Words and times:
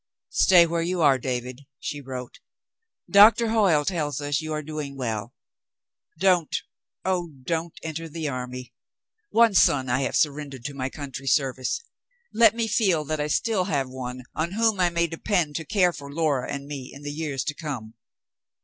"Stay 0.33 0.65
where 0.65 0.81
you 0.81 0.99
are, 0.99 1.19
David," 1.19 1.61
she 1.79 2.01
wrote; 2.01 2.39
"Doctor 3.07 3.49
Hoyle 3.49 3.85
tells 3.85 4.19
us 4.19 4.41
you 4.41 4.51
are 4.51 4.63
doing 4.63 4.97
well. 4.97 5.35
Don't, 6.17 6.57
oh, 7.05 7.29
don't 7.43 7.77
enter 7.83 8.09
the 8.09 8.27
army! 8.27 8.73
One 9.29 9.53
son 9.53 9.89
I 9.89 10.01
have 10.01 10.15
surrendered 10.15 10.65
to 10.65 10.73
my 10.73 10.89
country's 10.89 11.35
service; 11.35 11.83
let 12.33 12.55
me 12.55 12.67
feel 12.67 13.05
that 13.05 13.19
I 13.19 13.27
still 13.27 13.65
have 13.65 13.89
one 13.89 14.23
on 14.33 14.53
whom 14.53 14.79
I 14.79 14.89
may 14.89 15.05
depend 15.05 15.55
to 15.57 15.65
care 15.65 15.93
for 15.93 16.11
Laura 16.11 16.51
and 16.51 16.65
me 16.65 16.89
in 16.91 17.03
the 17.03 17.11
years 17.13 17.43
to 17.43 17.53
come. 17.53 17.93